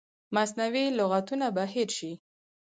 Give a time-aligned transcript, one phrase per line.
[0.35, 2.11] مصنوعي لغتونه به هیر شي.